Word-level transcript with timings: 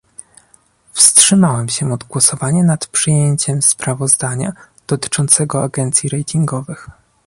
Wstrzymałem 0.93 1.69
się 1.69 1.93
od 1.93 2.03
głosowania 2.03 2.63
nad 2.63 2.87
przyjęciem 2.87 3.61
sprawozdania 3.61 4.53
dotyczącego 4.87 5.63
agencji 5.63 6.09
ratingowych 6.09 6.89